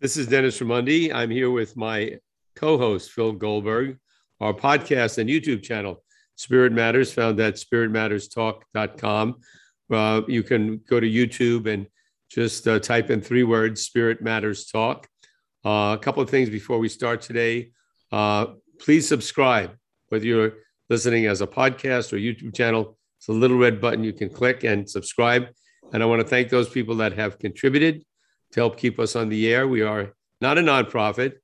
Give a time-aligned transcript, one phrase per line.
[0.00, 1.12] This is Dennis Raimondi.
[1.12, 2.20] I'm here with my
[2.54, 3.98] co host, Phil Goldberg.
[4.40, 6.04] Our podcast and YouTube channel,
[6.36, 9.40] Spirit Matters, found at spiritmatterstalk.com.
[9.92, 11.88] Uh, you can go to YouTube and
[12.30, 15.08] just uh, type in three words Spirit Matters Talk.
[15.66, 17.72] Uh, a couple of things before we start today.
[18.12, 18.46] Uh,
[18.78, 19.72] please subscribe,
[20.10, 20.52] whether you're
[20.88, 22.96] listening as a podcast or YouTube channel.
[23.18, 25.48] It's a little red button you can click and subscribe.
[25.92, 28.04] And I want to thank those people that have contributed
[28.52, 29.68] to help keep us on the air.
[29.68, 31.34] We are not a nonprofit,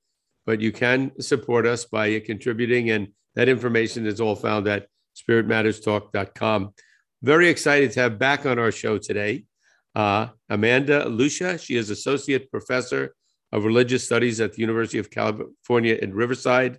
[0.47, 2.91] but you can support us by contributing.
[2.91, 4.87] And that information is all found at
[5.17, 6.75] spiritmatterstalk.com.
[7.23, 9.45] Very excited to have back on our show today
[9.95, 11.59] uh, Amanda Lucia.
[11.59, 13.15] She is Associate Professor
[13.53, 16.79] of Religious Studies at the University of California in Riverside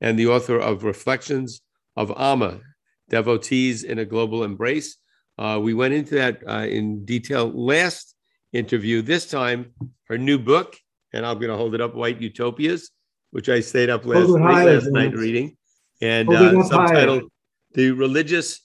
[0.00, 1.60] and the author of Reflections
[1.96, 2.60] of Amma
[3.08, 4.96] Devotees in a Global Embrace.
[5.38, 8.11] Uh, we went into that uh, in detail last
[8.52, 9.02] interview.
[9.02, 9.72] This time,
[10.08, 10.76] her new book,
[11.12, 12.90] and I'm going to hold it up, White Utopias,
[13.30, 15.56] which I stayed up last, night, last night reading,
[16.00, 17.28] and uh, subtitled
[17.72, 18.60] The Religious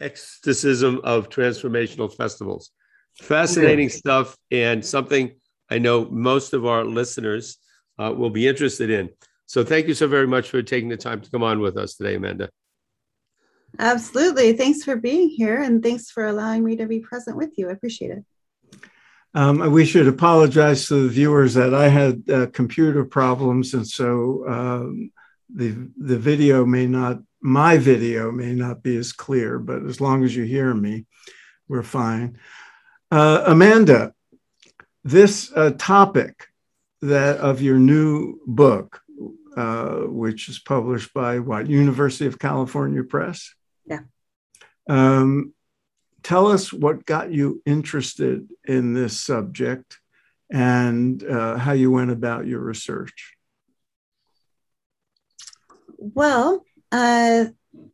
[0.00, 2.70] Exoticism of Transformational Festivals.
[3.20, 3.96] Fascinating okay.
[3.96, 5.32] stuff, and something
[5.70, 7.58] I know most of our listeners
[7.98, 9.10] uh, will be interested in.
[9.46, 11.96] So, thank you so very much for taking the time to come on with us
[11.96, 12.50] today, Amanda.
[13.78, 14.52] Absolutely.
[14.54, 17.68] Thanks for being here, and thanks for allowing me to be present with you.
[17.68, 18.24] I appreciate it.
[19.34, 24.44] Um, we should apologize to the viewers that I had uh, computer problems, and so
[24.48, 25.10] um,
[25.54, 30.24] the the video may not, my video may not be as clear, but as long
[30.24, 31.06] as you hear me,
[31.68, 32.38] we're fine.
[33.10, 34.12] Uh, Amanda,
[35.04, 36.48] this uh, topic
[37.02, 39.00] that of your new book,
[39.56, 43.54] uh, which is published by what University of California Press.
[43.86, 44.00] Yeah.
[44.88, 45.54] Um,
[46.28, 49.98] tell us what got you interested in this subject
[50.52, 53.34] and uh, how you went about your research.
[55.96, 57.46] Well, uh,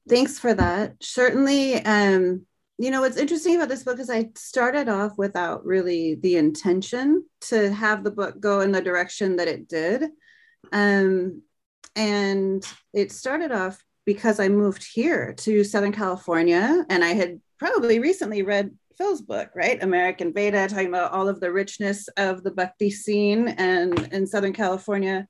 [0.08, 0.96] thanks for that.
[1.00, 2.44] Certainly, um,
[2.76, 7.24] you know, what's interesting about this book is I started off without really the intention
[7.42, 10.06] to have the book go in the direction that it did.
[10.72, 11.42] Um,
[11.94, 17.98] and it started off because I moved here to Southern California and I had probably
[17.98, 19.82] recently read Phil's book, right?
[19.82, 24.52] American Veda, talking about all of the richness of the Bhakti scene and in Southern
[24.52, 25.26] California,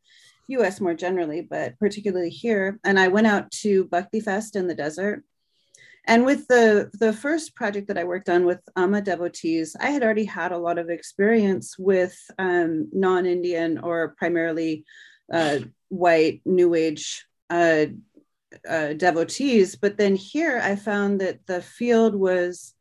[0.49, 2.79] US more generally, but particularly here.
[2.85, 5.25] And I went out to Bhakti Fest in the desert.
[6.07, 10.03] And with the, the first project that I worked on with Amma devotees, I had
[10.03, 14.85] already had a lot of experience with um, non Indian or primarily
[15.33, 17.87] uh, white New Age uh,
[18.69, 19.77] uh, devotees.
[19.77, 22.75] But then here I found that the field was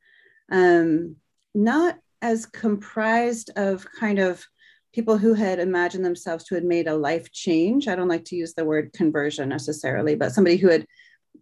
[0.52, 1.18] um,
[1.54, 4.46] not as comprised of kind of
[4.94, 7.88] people who had imagined themselves to have made a life change.
[7.88, 10.86] I don't like to use the word conversion necessarily, but somebody who had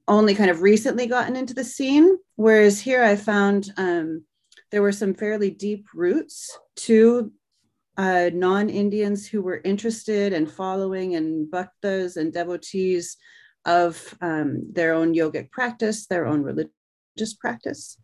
[0.07, 2.17] only kind of recently gotten into the scene.
[2.35, 4.23] Whereas here I found um,
[4.71, 7.31] there were some fairly deep roots to
[7.97, 13.17] uh, non Indians who were interested in following and bhaktas and devotees
[13.65, 17.97] of um, their own yogic practice, their own religious practice.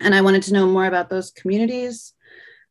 [0.00, 2.12] And I wanted to know more about those communities,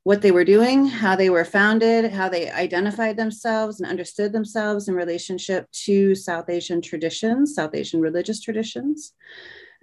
[0.03, 4.88] what they were doing, how they were founded, how they identified themselves and understood themselves
[4.88, 9.13] in relationship to South Asian traditions, South Asian religious traditions.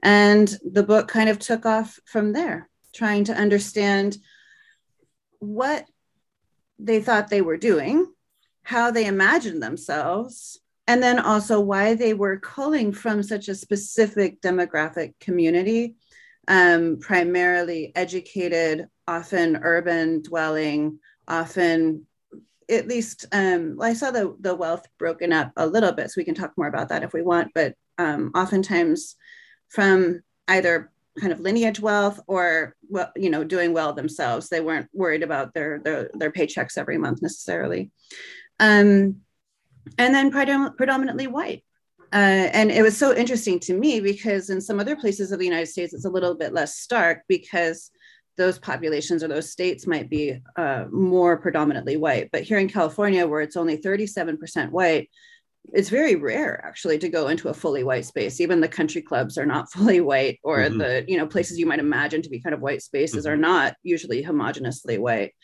[0.02, 4.18] And the book kind of took off from there, trying to understand
[5.40, 5.86] what
[6.78, 8.06] they thought they were doing,
[8.62, 14.40] how they imagined themselves, and then also why they were culling from such a specific
[14.40, 15.96] demographic community,
[16.48, 20.98] um, primarily educated, often urban dwelling,
[21.28, 22.06] often
[22.68, 26.24] at least um, I saw the the wealth broken up a little bit, so we
[26.24, 27.52] can talk more about that if we want.
[27.54, 29.16] But um, oftentimes
[29.68, 34.48] from either kind of lineage wealth or well, you know, doing well themselves.
[34.48, 37.90] They weren't worried about their their, their paychecks every month necessarily.
[38.58, 39.22] Um,
[39.98, 41.64] and then predom- predominantly white.
[42.12, 45.46] Uh, and it was so interesting to me because in some other places of the
[45.46, 47.90] United States, it's a little bit less stark because
[48.36, 52.30] those populations or those states might be uh, more predominantly white.
[52.30, 55.10] But here in California, where it's only 37% white,
[55.72, 58.40] it's very rare actually to go into a fully white space.
[58.40, 60.78] Even the country clubs are not fully white, or mm-hmm.
[60.78, 63.34] the you know places you might imagine to be kind of white spaces mm-hmm.
[63.34, 65.34] are not usually homogeneously white.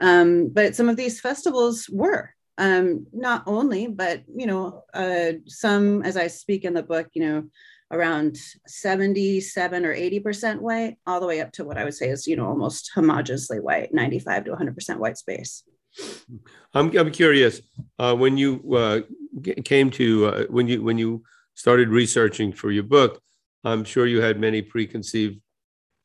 [0.00, 6.02] Um, but some of these festivals were, um, not only, but you know, uh, some,
[6.02, 7.44] as I speak in the book, you know,
[7.90, 12.08] around 77 or 80 percent white, all the way up to what I would say
[12.08, 15.64] is, you know, almost homogeneously white, 95 to 100 percent white space.
[16.74, 17.60] I'm, I'm curious
[17.98, 19.00] uh, when you uh,
[19.64, 21.22] came to uh, when you when you
[21.54, 23.20] started researching for your book.
[23.62, 25.40] I'm sure you had many preconceived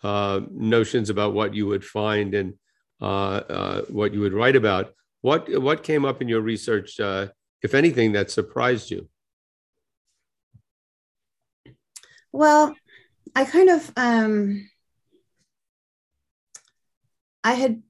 [0.03, 2.53] uh, notions about what you would find and
[3.01, 4.93] uh, uh, what you would write about.
[5.21, 9.09] What what came up in your research, if anything, that surprised you?
[12.31, 12.75] Well,
[13.35, 14.69] I kind of um,
[17.43, 17.81] I had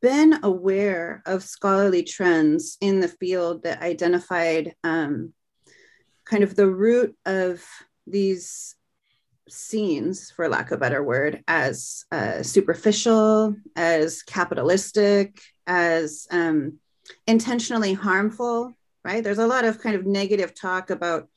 [0.00, 5.32] been aware of scholarly trends in the field that identified um,
[6.24, 7.64] kind of the root of
[8.06, 8.76] these
[9.48, 16.78] scenes, for lack of a better word, as uh, superficial, as capitalistic, as um,
[17.26, 18.74] intentionally harmful,
[19.04, 19.22] right?
[19.22, 21.28] There's a lot of kind of negative talk about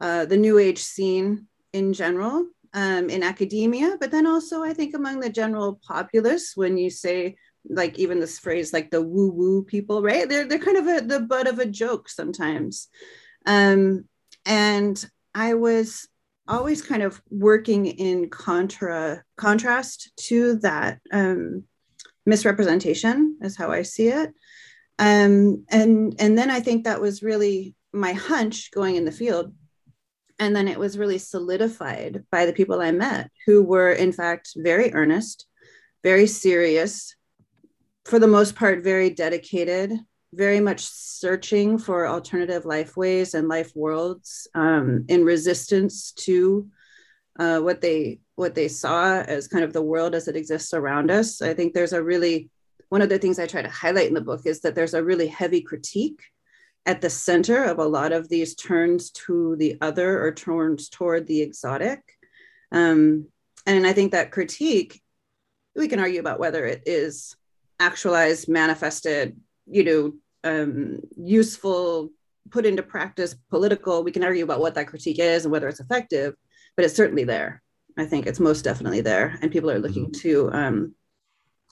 [0.00, 4.94] uh, the New Age scene in general um, in academia, but then also I think
[4.94, 7.36] among the general populace, when you say
[7.68, 10.28] like even this phrase like the woo woo people, right?
[10.28, 12.88] They're they're kind of a, the butt of a joke sometimes,
[13.46, 14.04] um,
[14.44, 15.04] and
[15.34, 16.08] I was
[16.46, 21.64] always kind of working in contra contrast to that um,
[22.26, 24.32] misrepresentation is how I see it.
[24.98, 29.52] Um, and and then I think that was really my hunch going in the field
[30.38, 34.52] and then it was really solidified by the people I met who were, in fact,
[34.56, 35.46] very earnest,
[36.02, 37.14] very serious,
[38.04, 39.92] for the most part, very dedicated,
[40.32, 46.68] very much searching for alternative life ways and life worlds um, in resistance to
[47.38, 51.10] uh, what they what they saw as kind of the world as it exists around
[51.10, 51.40] us.
[51.40, 52.50] I think there's a really
[52.88, 55.02] one of the things I try to highlight in the book is that there's a
[55.02, 56.22] really heavy critique
[56.86, 61.26] at the center of a lot of these turns to the other or turns toward
[61.26, 62.00] the exotic.
[62.70, 63.26] Um,
[63.66, 65.00] and I think that critique,
[65.74, 67.34] we can argue about whether it is
[67.80, 69.36] actualized, manifested,
[69.66, 70.12] you know,
[70.44, 72.10] um, useful,
[72.50, 74.04] put into practice, political.
[74.04, 76.34] We can argue about what that critique is and whether it's effective,
[76.76, 77.62] but it's certainly there.
[77.96, 80.20] I think it's most definitely there, and people are looking mm-hmm.
[80.20, 80.94] to um,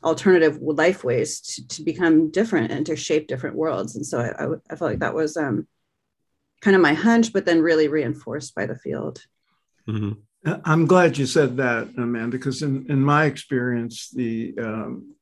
[0.04, 3.96] alternative life ways to, to become different and to shape different worlds.
[3.96, 5.66] And so I, I, I felt like that was um,
[6.60, 9.24] kind of my hunch, but then really reinforced by the field.
[9.88, 10.12] Mm-hmm.
[10.64, 15.14] I'm glad you said that, Amanda, because in, in my experience, the um,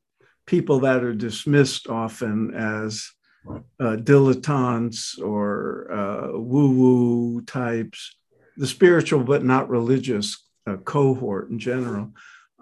[0.46, 3.10] people that are dismissed often as
[3.48, 8.16] uh, dilettantes or uh, woo woo types,
[8.56, 12.12] the spiritual but not religious uh, cohort in general,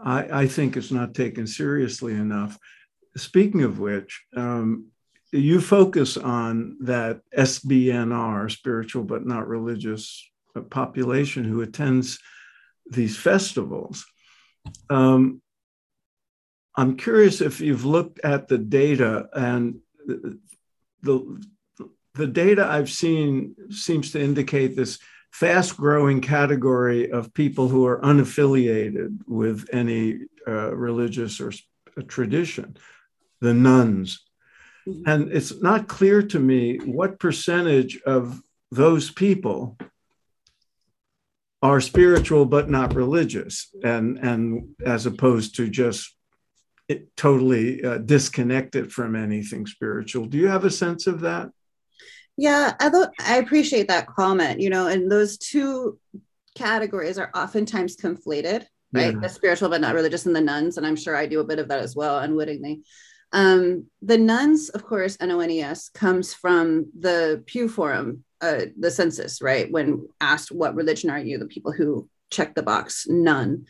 [0.02, 2.58] I, I think is not taken seriously enough.
[3.16, 4.86] Speaking of which, um,
[5.32, 10.26] you focus on that SBNR, spiritual but not religious
[10.56, 12.18] uh, population who attends
[12.90, 14.06] these festivals.
[14.88, 15.42] Um,
[16.76, 20.38] I'm curious if you've looked at the data and the,
[21.02, 21.42] the,
[22.14, 24.98] the data I've seen seems to indicate this
[25.30, 31.52] fast growing category of people who are unaffiliated with any uh, religious or
[32.06, 32.76] tradition,
[33.40, 34.24] the nones
[34.86, 35.08] mm-hmm.
[35.08, 38.40] and it's not clear to me what percentage of
[38.70, 39.76] those people
[41.62, 46.14] are spiritual but not religious, and, and as opposed to just
[47.16, 50.26] totally uh, disconnected from anything spiritual.
[50.26, 51.50] Do you have a sense of that?
[52.38, 54.60] Yeah, I thought I appreciate that comment.
[54.60, 55.98] You know, and those two
[56.54, 59.12] categories are oftentimes conflated, right?
[59.12, 59.20] Yeah.
[59.20, 61.58] The spiritual but not religious, and the nones, and I'm sure I do a bit
[61.58, 62.82] of that as well, unwittingly.
[63.32, 69.70] Um, the nones, of course, N-O-N-E-S, comes from the Pew Forum, uh, the census, right?
[69.70, 73.66] When asked what religion are you, the people who check the box, none.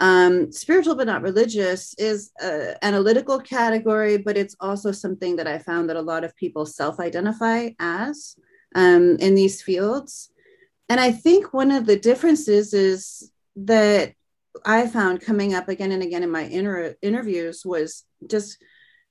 [0.00, 5.58] Um, spiritual but not religious is an analytical category, but it's also something that I
[5.58, 8.36] found that a lot of people self identify as
[8.74, 10.30] um, in these fields.
[10.88, 14.12] And I think one of the differences is that
[14.64, 18.58] I found coming up again and again in my inter- interviews was just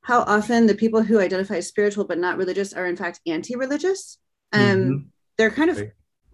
[0.01, 4.17] how often the people who identify as spiritual but not religious are in fact anti-religious.
[4.53, 4.97] Um, mm-hmm.
[5.37, 5.81] They're kind of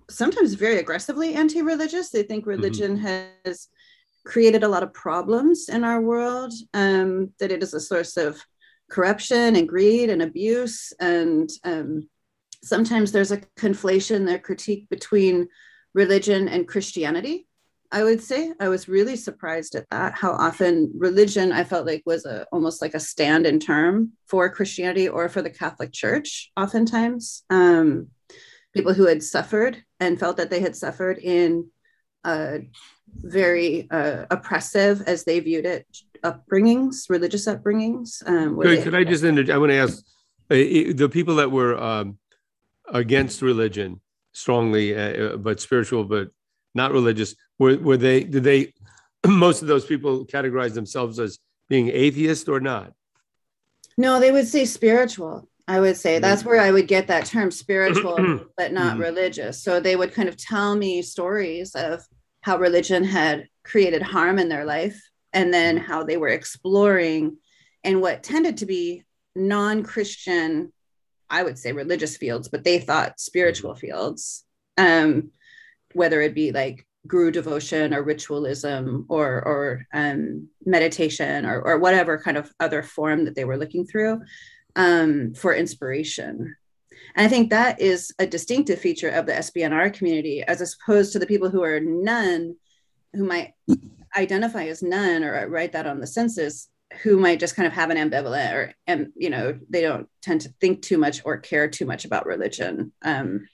[0.10, 2.10] sometimes very aggressively anti-religious.
[2.10, 2.50] They think mm-hmm.
[2.50, 3.06] religion mm-hmm.
[3.46, 3.70] has
[4.26, 8.40] created a lot of problems in our world, um, that it is a source of
[8.90, 10.94] corruption and greed and abuse.
[11.00, 12.10] And um,
[12.64, 15.48] sometimes there's a conflation, their critique between
[15.94, 17.48] religion and Christianity.
[17.94, 20.14] I would say I was really surprised at that.
[20.14, 25.10] How often religion I felt like was a almost like a stand-in term for Christianity
[25.10, 26.52] or for the Catholic Church.
[26.56, 28.08] Oftentimes, um,
[28.74, 31.70] people who had suffered and felt that they had suffered in
[32.24, 32.60] uh,
[33.16, 35.86] very uh, oppressive as they viewed it
[36.24, 38.28] upbringings, religious upbringings.
[38.28, 39.56] Um, could, could I just interject?
[39.56, 40.04] I want to ask
[40.50, 42.18] the people that were um,
[42.88, 44.02] against religion
[44.34, 46.30] strongly, uh, but spiritual, but
[46.74, 48.24] not religious, were were they?
[48.24, 48.74] Did they?
[49.28, 52.94] Most of those people categorize themselves as being atheist or not?
[53.98, 55.48] No, they would say spiritual.
[55.68, 58.18] I would say that's where I would get that term spiritual,
[58.58, 59.02] but not mm-hmm.
[59.02, 59.64] religious.
[59.64, 62.02] So they would kind of tell me stories of
[62.42, 65.00] how religion had created harm in their life
[65.34, 65.86] and then mm-hmm.
[65.86, 67.38] how they were exploring
[67.84, 69.04] and what tended to be
[69.36, 70.72] non Christian,
[71.30, 73.80] I would say religious fields, but they thought spiritual mm-hmm.
[73.80, 74.44] fields,
[74.78, 75.32] um,
[75.94, 82.20] whether it be like guru devotion or ritualism or, or um, meditation or, or whatever
[82.20, 84.22] kind of other form that they were looking through
[84.76, 86.56] um, for inspiration.
[87.16, 91.20] And I think that is a distinctive feature of the SBNR community, as opposed to
[91.20, 92.56] the people who are none,
[93.14, 93.54] who might
[94.16, 96.70] identify as none or write that on the census,
[97.04, 100.42] who might just kind of have an ambivalent or, and you know, they don't tend
[100.42, 102.92] to think too much or care too much about religion.
[103.02, 103.48] Um,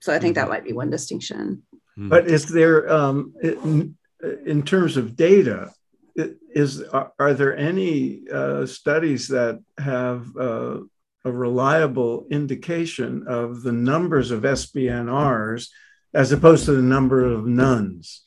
[0.00, 0.50] so I think that mm-hmm.
[0.50, 1.62] might be one distinction.
[1.96, 2.08] Hmm.
[2.08, 3.96] But is there, um, in,
[4.44, 5.72] in terms of data,
[6.16, 10.78] is are, are there any uh, studies that have uh,
[11.24, 15.68] a reliable indication of the numbers of SBNRs
[16.14, 18.22] as opposed to the number of nones?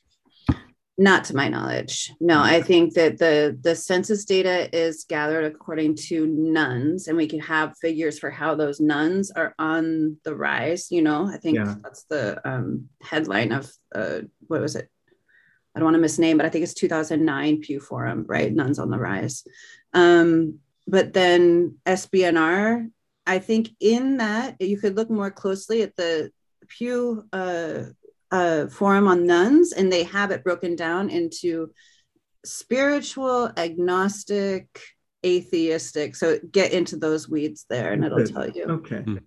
[0.97, 2.11] Not to my knowledge.
[2.19, 7.25] No, I think that the the census data is gathered according to nones, and we
[7.25, 10.91] can have figures for how those nones are on the rise.
[10.91, 11.75] You know, I think yeah.
[11.81, 14.89] that's the um, headline of uh, what was it?
[15.75, 18.53] I don't want to misname, but I think it's 2009 Pew Forum, right?
[18.53, 19.43] Nones on the rise.
[19.93, 22.89] Um, but then SBNR,
[23.25, 26.31] I think in that you could look more closely at the
[26.67, 27.83] Pew uh,
[28.31, 31.71] uh, forum on Nones, and they have it broken down into
[32.45, 34.67] spiritual, agnostic,
[35.25, 36.15] atheistic.
[36.15, 38.65] So get into those weeds there, and it'll tell you.
[38.65, 39.01] Okay.
[39.01, 39.17] Hmm.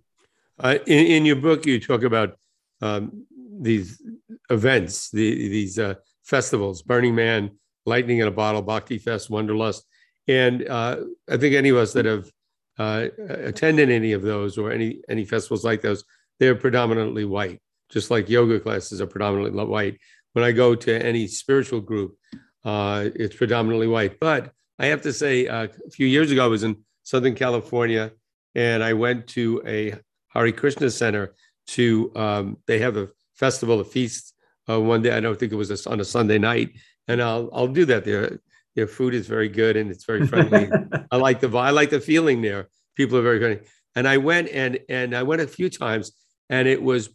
[0.59, 2.39] Uh, in, in your book, you talk about
[2.81, 3.27] um,
[3.61, 4.03] these
[4.51, 7.53] events, the, these uh, festivals, Burning Man,
[7.87, 9.85] Lightning in a Bottle, Bhakti Fest, Wanderlust.
[10.29, 10.99] And uh,
[11.29, 12.31] I think any of us that have
[12.79, 16.05] uh, attended any of those or any any festivals like those,
[16.39, 17.61] they're predominantly white
[17.93, 19.99] just like yoga classes are predominantly white.
[20.33, 22.17] When I go to any spiritual group,
[22.65, 24.19] uh, it's predominantly white.
[24.19, 28.13] But I have to say, uh, a few years ago, I was in Southern California
[28.55, 29.95] and I went to a
[30.29, 31.35] Hare Krishna center
[31.69, 34.32] to, um, they have a festival, a feast
[34.69, 35.13] uh, one day.
[35.13, 36.73] I don't think it was a, on a Sunday night.
[37.09, 38.41] And I'll, I'll do that there.
[38.75, 40.71] Their food is very good and it's very friendly.
[41.11, 42.69] I like the I like the feeling there.
[42.97, 43.61] People are very friendly.
[43.95, 46.13] And I went and and I went a few times,
[46.49, 47.11] and it was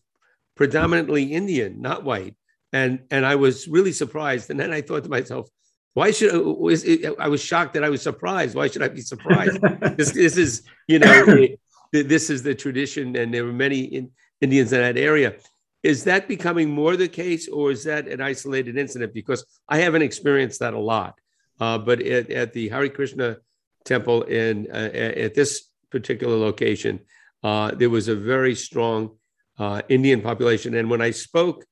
[0.56, 2.36] predominantly Indian, not white.
[2.74, 4.52] And and I was really surprised.
[4.52, 5.50] And then I thought to myself,
[5.96, 8.56] why should was it, I was shocked that I was surprised.
[8.56, 9.60] Why should I be surprised?
[9.98, 11.48] this this is you know
[11.92, 15.38] this is the tradition, and there were many in, Indians in that area.
[15.84, 19.14] Is that becoming more the case, or is that an isolated incident?
[19.14, 21.20] Because I haven't experienced that a lot.
[21.60, 23.38] Uh, but at, at, the Hare Krishna
[23.86, 27.00] temple in uh, at this particular location,
[27.44, 29.18] uh, there was a very strong
[29.60, 30.76] uh, Indian population.
[30.76, 31.66] And when I spoke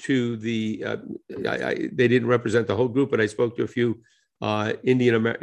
[0.00, 0.96] to the, uh,
[1.48, 4.00] I, I, they didn't represent the whole group, but I spoke to a few
[4.40, 5.38] uh, Indian Amer-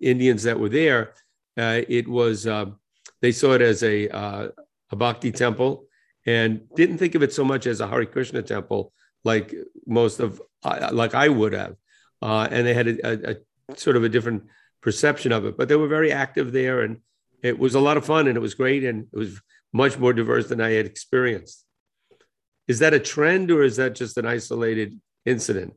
[0.00, 1.14] Indians that were there.
[1.56, 2.78] It was um,
[3.20, 4.06] they saw it as a
[4.92, 5.86] a bhakti temple
[6.30, 8.92] and didn't think of it so much as a Hare Krishna temple,
[9.24, 9.54] like
[9.86, 11.76] most of uh, like I would have.
[12.22, 14.44] and they had a, a, a sort of a different
[14.80, 16.98] perception of it, but they were very active there, and
[17.42, 19.40] it was a lot of fun, and it was great, and it was
[19.72, 21.64] much more diverse than I had experienced.
[22.66, 25.74] Is that a trend or is that just an isolated incident?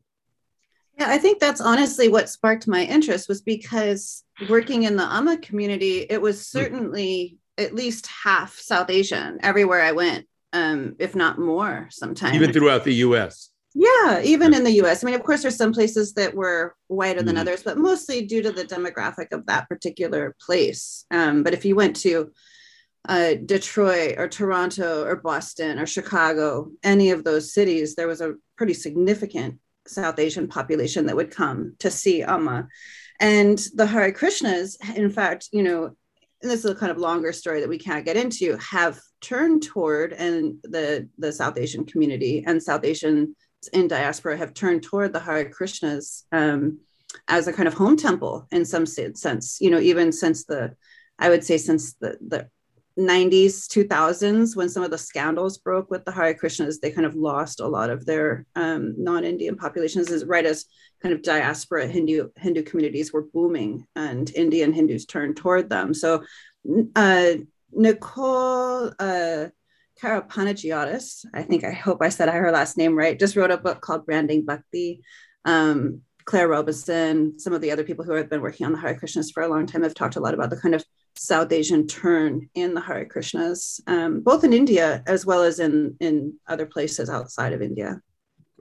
[1.00, 5.38] Yeah, I think that's honestly what sparked my interest was because working in the Amma
[5.38, 6.60] community, it was hmm.
[6.60, 7.63] certainly mm.
[7.63, 12.36] at least half South Asian everywhere I went, um, if not more sometimes.
[12.36, 13.50] Even throughout the US.
[13.75, 15.03] Yeah, even in the US.
[15.03, 17.39] I mean, of course, there's some places that were whiter than mm.
[17.39, 21.05] others, but mostly due to the demographic of that particular place.
[21.10, 22.31] Um, but if you went to
[23.10, 28.36] uh, Detroit or Toronto or Boston or Chicago, any of those cities, there was a
[28.57, 32.67] pretty significant South Asian population that would come to see Amma.
[33.19, 35.95] And the Hare Krishnas, in fact, you know,
[36.41, 39.63] and this is a kind of longer story that we can't get into, have turned
[39.63, 43.30] toward and the, the South Asian community and South Asians
[43.72, 46.80] in diaspora have turned toward the Hare Krishnas um,
[47.27, 50.75] as a kind of home temple in some sense, you know, even since the,
[51.18, 52.50] I would say since the, the
[53.00, 57.15] 90s 2000s when some of the scandals broke with the hare krishnas they kind of
[57.15, 60.65] lost a lot of their um, non-indian populations as right as
[61.01, 65.92] kind of diaspora hindu hindu communities were booming and indian hindus turned toward them.
[65.96, 66.24] So
[66.96, 67.34] uh,
[67.75, 69.48] Nicole uh,
[70.01, 73.82] Karapanagiotis, I think I hope I said her last name right, just wrote a book
[73.82, 75.01] called Branding Bhakti.
[75.46, 78.96] Um, Claire Robinson, some of the other people who have been working on the Hare
[78.96, 80.84] Krishnas for a long time have talked a lot about the kind of
[81.15, 85.96] South Asian turn in the Hare Krishnas, um, both in India as well as in,
[86.00, 88.00] in other places outside of India.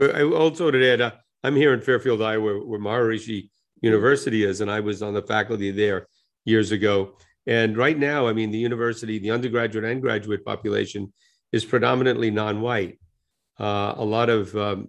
[0.01, 1.13] I also to add, uh,
[1.45, 3.51] I'm here in Fairfield, Iowa, where Maharishi
[3.81, 6.07] University is, and I was on the faculty there
[6.45, 7.17] years ago.
[7.47, 11.13] And right now, I mean, the university, the undergraduate and graduate population
[11.51, 12.99] is predominantly non-white.
[13.59, 14.89] Uh, a lot of um,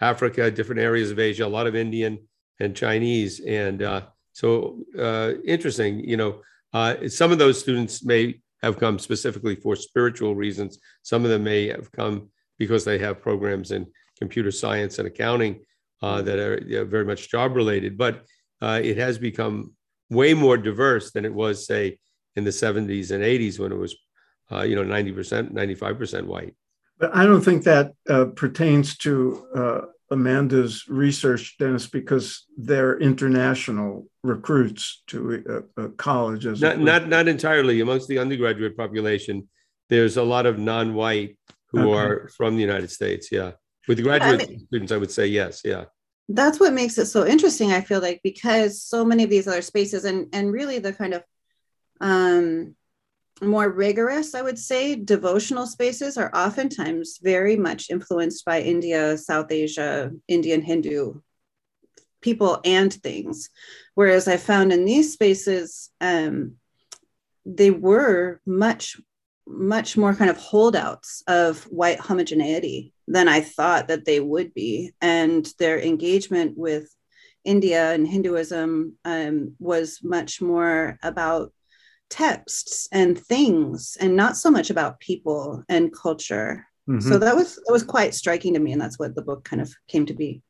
[0.00, 2.18] Africa, different areas of Asia, a lot of Indian
[2.60, 4.02] and Chinese, and uh,
[4.32, 6.00] so uh, interesting.
[6.00, 6.40] You know,
[6.72, 10.78] uh, some of those students may have come specifically for spiritual reasons.
[11.02, 12.28] Some of them may have come
[12.58, 13.86] because they have programs in
[14.18, 15.60] computer science and accounting
[16.02, 17.96] uh, that are very much job related.
[17.96, 18.24] But
[18.60, 19.72] uh, it has become
[20.10, 21.98] way more diverse than it was, say,
[22.36, 23.96] in the 70s and 80s when it was,
[24.50, 26.54] uh, you know, 90%, 95% white.
[26.98, 34.08] But I don't think that uh, pertains to uh, Amanda's research, Dennis, because they're international
[34.22, 36.46] recruits to a, a college.
[36.46, 37.80] As not, not, not entirely.
[37.80, 39.48] Amongst the undergraduate population,
[39.88, 41.38] there's a lot of non-white
[41.70, 41.98] who okay.
[41.98, 43.30] are from the United States.
[43.30, 43.52] Yeah,
[43.86, 45.62] with the graduate yeah, I mean, students, I would say yes.
[45.64, 45.84] Yeah,
[46.28, 47.72] that's what makes it so interesting.
[47.72, 51.14] I feel like because so many of these other spaces, and and really the kind
[51.14, 51.24] of
[52.00, 52.74] um,
[53.40, 59.50] more rigorous, I would say, devotional spaces are oftentimes very much influenced by India, South
[59.50, 61.20] Asia, Indian Hindu
[62.20, 63.50] people and things.
[63.94, 66.54] Whereas I found in these spaces, um,
[67.44, 69.00] they were much,
[69.46, 74.92] much more kind of holdouts of white homogeneity than I thought that they would be.
[75.00, 76.94] And their engagement with
[77.44, 81.52] India and Hinduism um, was much more about
[82.10, 87.06] texts and things and not so much about people and culture mm-hmm.
[87.06, 89.60] so that was that was quite striking to me and that's what the book kind
[89.60, 90.40] of came to be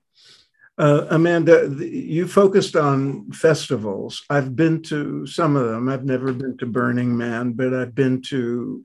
[0.78, 6.56] uh, amanda you focused on festivals i've been to some of them i've never been
[6.56, 8.84] to burning man but i've been to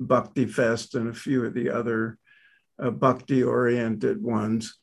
[0.00, 2.18] bhakti fest and a few of the other
[2.82, 4.76] uh, bhakti oriented ones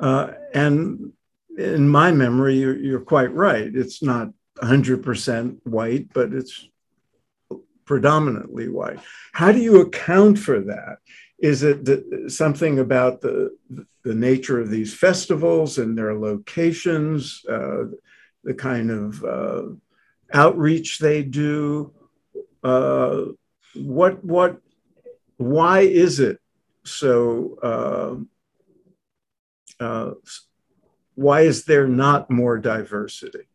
[0.00, 1.12] uh, and
[1.58, 4.28] in my memory you're, you're quite right it's not
[4.58, 6.68] 100% white, but it's
[7.84, 8.98] predominantly white.
[9.32, 10.98] How do you account for that?
[11.38, 13.56] Is it the, something about the,
[14.02, 17.84] the nature of these festivals and their locations, uh,
[18.42, 19.62] the kind of uh,
[20.32, 21.92] outreach they do?
[22.64, 23.26] Uh,
[23.74, 24.58] what, what,
[25.36, 26.40] why is it
[26.86, 28.26] so?
[29.80, 30.12] Uh, uh,
[31.14, 33.48] why is there not more diversity?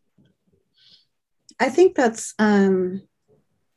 [1.59, 3.03] I think that's um,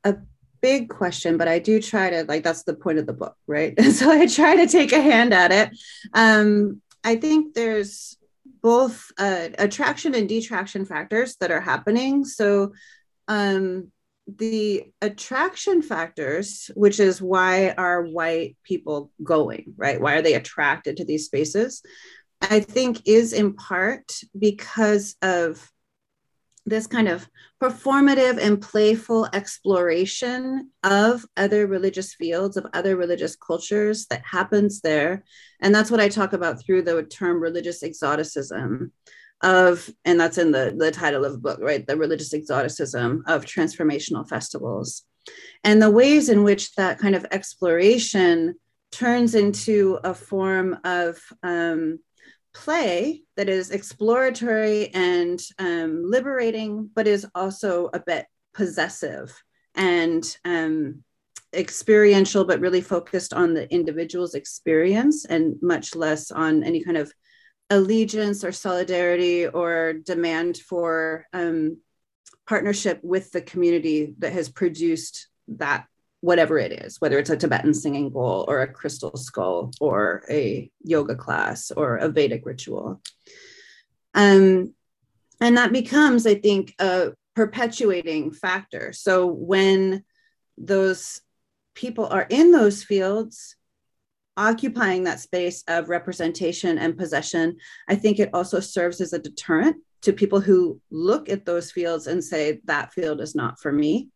[0.02, 0.16] a
[0.62, 3.74] big question, but I do try to like that's the point of the book, right?
[3.92, 5.78] So I try to take a hand at it.
[6.14, 8.16] Um, I think there's
[8.62, 12.24] both uh, attraction and detraction factors that are happening.
[12.24, 12.72] So
[13.28, 13.92] um,
[14.26, 20.00] the attraction factors, which is why are white people going, right?
[20.00, 21.82] Why are they attracted to these spaces?
[22.40, 25.70] I think is in part because of
[26.66, 27.28] this kind of
[27.62, 35.24] performative and playful exploration of other religious fields, of other religious cultures that happens there.
[35.60, 38.92] And that's what I talk about through the term religious exoticism
[39.44, 41.86] of, and that's in the, the title of the book, right?
[41.86, 45.04] The religious exoticism of transformational festivals.
[45.62, 48.56] And the ways in which that kind of exploration
[48.90, 51.98] turns into a form of um,
[52.54, 59.34] play that is exploratory and um, liberating, but is also a bit possessive
[59.74, 61.02] and um,
[61.52, 67.12] experiential, but really focused on the individual's experience and much less on any kind of
[67.70, 71.78] allegiance or solidarity or demand for um,
[72.46, 75.86] partnership with the community that has produced that
[76.20, 80.70] whatever it is, whether it's a Tibetan singing bowl or a crystal skull or a
[80.82, 83.00] yoga class or a Vedic ritual.
[84.14, 84.74] Um,
[85.40, 88.92] and that becomes, I think, a perpetuating factor.
[88.92, 90.04] So when
[90.56, 91.20] those
[91.74, 93.56] people are in those fields,
[94.36, 97.56] occupying that space of representation and possession,
[97.88, 102.06] I think it also serves as a deterrent to people who look at those fields
[102.06, 104.10] and say, that field is not for me.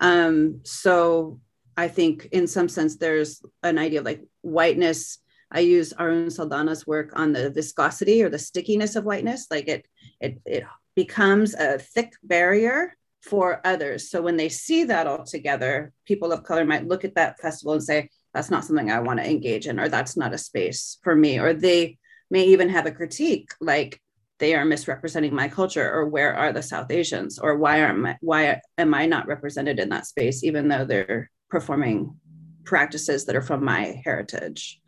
[0.00, 1.40] Um, so
[1.76, 5.18] I think in some sense there's an idea of like whiteness.
[5.50, 9.48] I use Arun Saldanha's work on the viscosity or the stickiness of whiteness.
[9.50, 9.86] Like it,
[10.20, 10.64] it, it
[10.96, 14.10] becomes a thick barrier for others.
[14.10, 17.74] So when they see that all together, people of color might look at that festival
[17.74, 20.98] and say, that's not something I want to engage in, or that's not a space
[21.02, 21.38] for me.
[21.38, 21.98] Or they
[22.30, 24.00] may even have a critique like
[24.40, 28.60] they are misrepresenting my culture, or where are the South Asians, or why aren't why
[28.76, 32.16] am I not represented in that space, even though they're performing
[32.64, 34.80] practices that are from my heritage.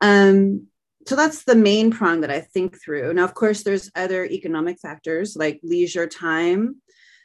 [0.00, 0.68] Um,
[1.06, 3.12] so that's the main prong that I think through.
[3.12, 6.76] Now, of course, there's other economic factors like leisure time,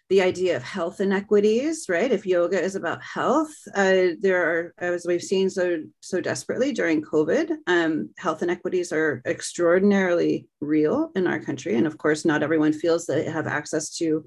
[0.09, 2.11] the idea of health inequities, right?
[2.11, 7.01] If yoga is about health, uh, there are, as we've seen so so desperately during
[7.01, 12.73] COVID, um, health inequities are extraordinarily real in our country, and of course, not everyone
[12.73, 14.25] feels that they have access to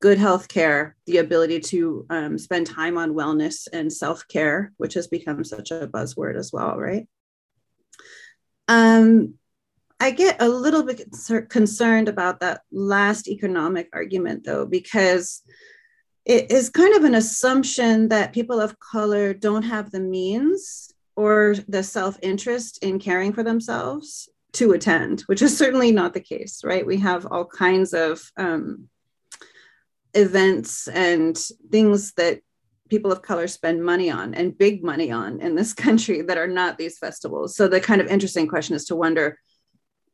[0.00, 4.94] good health care, the ability to um, spend time on wellness and self care, which
[4.94, 7.08] has become such a buzzword as well, right?
[8.68, 9.34] Um,
[9.98, 11.08] I get a little bit
[11.48, 15.42] concerned about that last economic argument, though, because
[16.26, 21.54] it is kind of an assumption that people of color don't have the means or
[21.68, 26.62] the self interest in caring for themselves to attend, which is certainly not the case,
[26.64, 26.86] right?
[26.86, 28.88] We have all kinds of um,
[30.14, 31.38] events and
[31.70, 32.40] things that
[32.88, 36.48] people of color spend money on and big money on in this country that are
[36.48, 37.56] not these festivals.
[37.56, 39.38] So the kind of interesting question is to wonder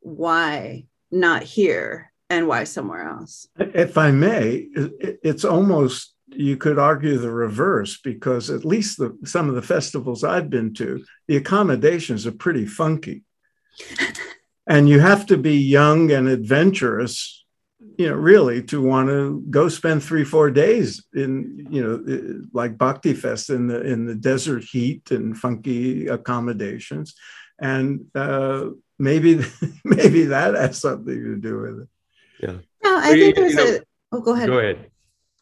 [0.03, 3.47] why not here and why somewhere else?
[3.57, 9.49] If I may, it's almost you could argue the reverse because at least the, some
[9.49, 13.23] of the festivals I've been to, the accommodations are pretty funky.
[14.67, 17.45] and you have to be young and adventurous,
[17.97, 22.77] you know, really to want to go spend three, four days in, you know, like
[22.77, 27.15] Bhakti Fest in the in the desert heat and funky accommodations.
[27.59, 28.69] And uh,
[29.03, 29.41] maybe
[29.83, 31.87] maybe that has something to do with it.
[32.39, 32.57] Yeah.
[32.83, 33.81] No, I think there's a.
[34.11, 34.47] Oh, go ahead.
[34.47, 34.89] Go ahead.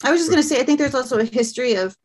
[0.04, 1.96] I was just going to say, I think there's also a history of,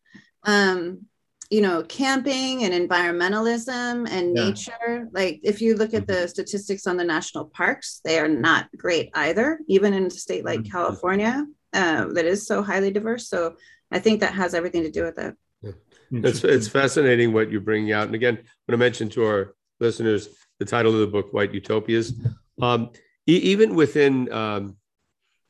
[0.43, 1.07] um,
[1.49, 4.45] you know, camping and environmentalism and yeah.
[4.45, 5.09] nature.
[5.13, 6.27] Like, if you look at the mm-hmm.
[6.27, 10.61] statistics on the national parks, they are not great either, even in a state like
[10.61, 10.73] mm-hmm.
[10.73, 13.29] California uh, that is so highly diverse.
[13.29, 13.57] So
[13.91, 15.35] I think that has everything to do with it.
[15.63, 15.73] Yeah.
[16.11, 18.07] It's, it's fascinating what you're bringing out.
[18.07, 22.13] And again, when to mention to our listeners, the title of the book, White Utopias.
[22.61, 22.91] Um,
[23.27, 24.77] e- even within um,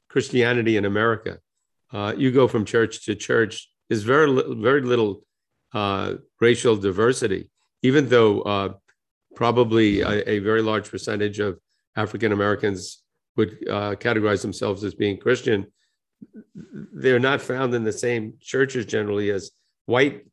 [0.09, 1.39] Christianity in America,
[1.93, 3.71] uh, you go from church to church.
[3.89, 5.23] There's very li- very little
[5.73, 7.51] uh, racial diversity,
[7.83, 8.75] even though uh,
[9.35, 11.59] probably a, a, very large percentage of
[11.97, 13.03] African Americans
[13.37, 15.67] would uh, categorize themselves as being Christian.
[16.95, 19.51] They're not found in the same churches generally as
[19.85, 20.25] white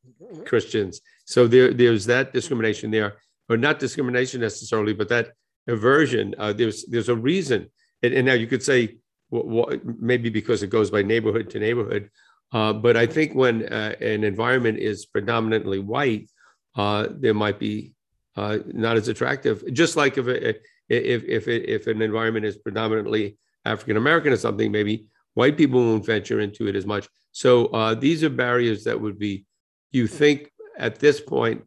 [0.45, 1.01] Christians.
[1.25, 3.17] So there, there's that discrimination there
[3.49, 5.33] or not discrimination necessarily, but that
[5.67, 6.35] aversion.
[6.37, 7.69] Uh, there's there's a reason,
[8.01, 8.97] and, and now you could say
[9.29, 12.09] well, maybe because it goes by neighborhood to neighborhood,
[12.53, 16.29] uh, but I think when uh, an environment is predominantly white,
[16.75, 17.93] uh, there might be
[18.35, 19.63] uh, not as attractive.
[19.73, 24.37] Just like if it, if if it, if an environment is predominantly African American or
[24.37, 27.07] something, maybe white people won't venture into it as much.
[27.31, 29.45] So uh, these are barriers that would be,
[29.91, 31.63] you think, at this point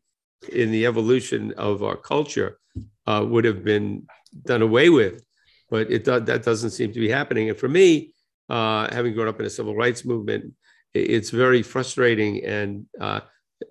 [0.49, 2.59] in the evolution of our culture
[3.07, 4.07] uh, would have been
[4.45, 5.25] done away with,
[5.71, 7.49] but it that doesn't seem to be happening.
[7.49, 8.15] And for me,
[8.49, 10.53] uh, having grown up in a civil rights movement,
[10.95, 13.21] it's very frustrating and uh,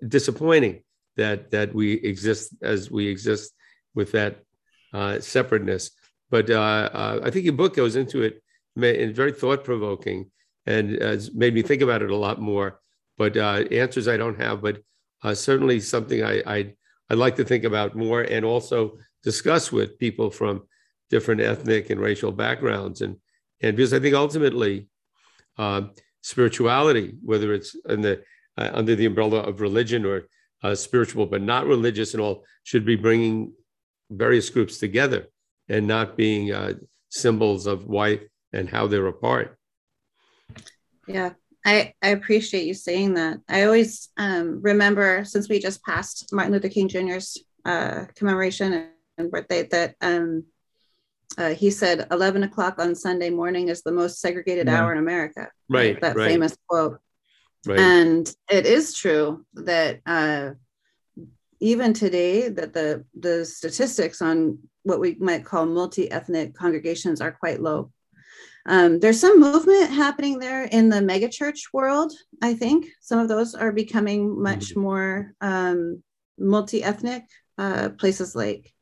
[0.08, 0.84] disappointing
[1.18, 3.54] that that we exist as we exist
[3.94, 4.40] with that
[4.94, 5.92] uh, separateness.
[6.30, 8.42] But uh, uh, I think your book goes into it,
[8.76, 10.32] and very thought provoking,
[10.66, 12.80] and has made me think about it a lot more.
[13.18, 14.80] But answers I don't have, but
[15.26, 16.74] uh, certainly something I, I
[17.10, 20.64] I'd like to think about more and also discuss with people from
[21.10, 23.18] different ethnic and racial backgrounds and
[23.62, 24.88] and because I think ultimately
[25.58, 25.82] uh,
[26.22, 28.22] spirituality, whether it's in the
[28.58, 30.28] uh, under the umbrella of religion or
[30.64, 33.52] uh, spiritual but not religious and all, should be bringing
[34.12, 35.28] various groups together
[35.70, 36.74] and not being uh,
[37.10, 38.20] symbols of why
[38.54, 39.58] and how they're apart.
[41.08, 41.32] Yeah,
[41.66, 43.40] I, I appreciate you saying that.
[43.50, 49.32] I always um, remember since we just passed Martin Luther King Jr.'s uh, commemoration and
[49.32, 50.44] birthday that um,
[51.38, 54.80] uh, he said 11 o'clock on Sunday morning is the most segregated yeah.
[54.80, 55.50] hour in America.
[55.68, 56.00] Right.
[56.00, 56.30] That right.
[56.30, 57.00] famous quote.
[57.66, 57.80] Right.
[57.80, 60.52] And it is true that uh,
[61.60, 67.60] even today that the the statistics on what we might call multi-ethnic congregations are quite
[67.60, 67.92] low.
[68.66, 72.12] Um, there's some movement happening there in the megachurch world.
[72.42, 74.82] I think some of those are becoming much mm-hmm.
[74.82, 76.04] more um,
[76.38, 77.24] multi-ethnic.
[77.58, 78.74] Uh, places like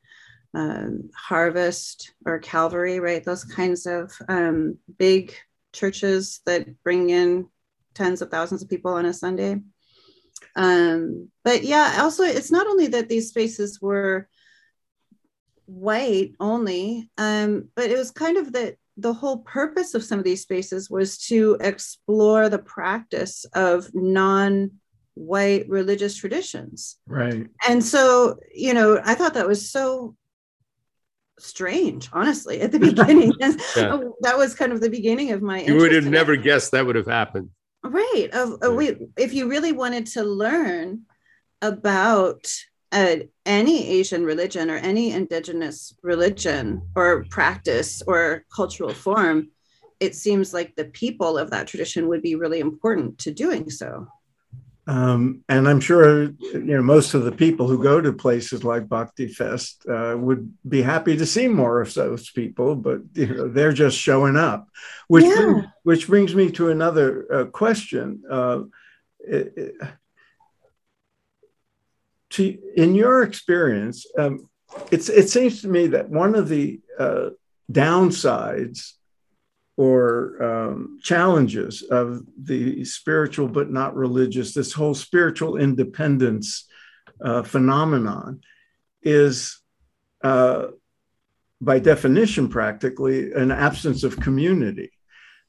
[0.56, 3.24] um, Harvest or Calvary, right?
[3.24, 5.36] Those kinds of um, big
[5.74, 7.50] churches that bring in
[7.94, 9.60] tens of thousands of people on a Sunday.
[10.56, 14.28] Um, but yeah, also it's not only that these spaces were
[15.66, 20.26] white only, um, but it was kind of that the whole purpose of some of
[20.26, 24.72] these spaces was to explore the practice of non
[25.16, 26.98] white religious traditions.
[27.08, 27.48] Right.
[27.68, 30.16] And so, you know, I thought that was so
[31.40, 33.34] strange, honestly, at the beginning.
[33.40, 33.54] yeah.
[34.22, 36.44] That was kind of the beginning of my You would have never it.
[36.44, 37.50] guessed that would have happened.
[37.84, 38.30] Right.
[38.32, 41.02] Of, we, if you really wanted to learn
[41.62, 42.48] about
[42.94, 49.50] uh, any Asian religion or any indigenous religion or practice or cultural form,
[50.00, 54.08] it seems like the people of that tradition would be really important to doing so.
[54.86, 58.90] Um, and I'm sure you know most of the people who go to places like
[58.90, 63.48] Bhakti Fest uh, would be happy to see more of those people, but you know
[63.48, 64.68] they're just showing up,
[65.08, 65.36] which yeah.
[65.36, 68.24] brings, which brings me to another uh, question.
[68.30, 68.64] Uh,
[69.20, 69.74] it,
[72.34, 74.50] to, in your experience, um,
[74.92, 77.30] it's it seems to me that one of the uh,
[77.72, 78.94] downsides
[79.78, 86.68] or um, challenges of the spiritual but not religious, this whole spiritual independence
[87.24, 88.42] uh, phenomenon
[89.02, 89.60] is,
[90.24, 90.68] uh,
[91.60, 94.92] by definition, practically an absence of community.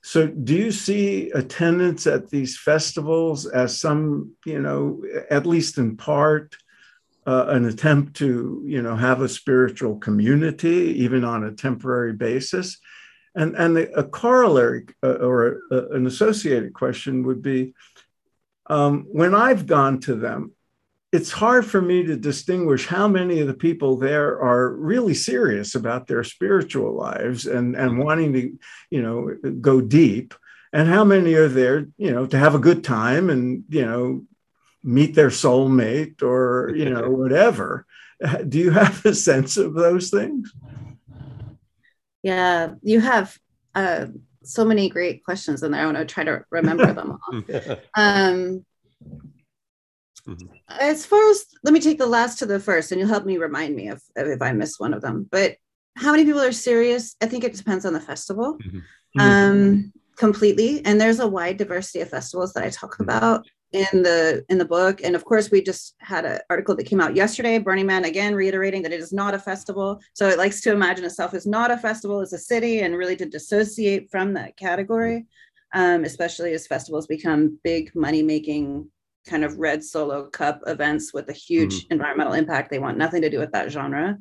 [0.03, 5.97] So, do you see attendance at these festivals as some, you know, at least in
[5.97, 6.57] part,
[7.27, 12.79] uh, an attempt to, you know, have a spiritual community, even on a temporary basis?
[13.35, 17.75] And, and the, a corollary uh, or a, an associated question would be
[18.67, 20.53] um, when I've gone to them,
[21.13, 25.77] it's hard for me to distinguish how many of the people there are really serious
[25.77, 28.59] about their spiritual lives and, and wanting to,
[28.91, 30.35] you know, go deep,
[30.73, 34.25] and how many are there, you know, to have a good time and, you know,
[34.85, 37.87] meet their soulmate or, you know, whatever.
[38.49, 40.53] Do you have a sense of those things?
[42.23, 43.37] Yeah, you have
[43.75, 44.07] uh,
[44.45, 45.83] so many great questions in there.
[45.83, 47.43] I want to try to remember them all.
[47.97, 48.65] Um,
[50.27, 50.47] mm-hmm.
[50.69, 53.37] As far as, let me take the last to the first, and you'll help me
[53.37, 55.29] remind me if, if I miss one of them.
[55.31, 55.57] But
[55.97, 57.15] how many people are serious?
[57.21, 58.57] I think it depends on the festival.
[58.57, 59.21] Mm-hmm.
[59.21, 63.05] Um, completely and there's a wide diversity of festivals that i talk mm-hmm.
[63.05, 65.03] about in the in the book.
[65.05, 68.35] And of course we just had an article that came out yesterday burning man again
[68.35, 70.01] reiterating that it is not a festival.
[70.15, 73.17] So it likes to imagine itself as not a festival as a city and really
[73.17, 75.27] to dissociate from that category
[75.75, 78.89] um, especially as festivals become big money making
[79.29, 81.95] kind of red solo cup events with a huge mm-hmm.
[81.95, 82.71] environmental impact.
[82.71, 84.19] They want nothing to do with that genre.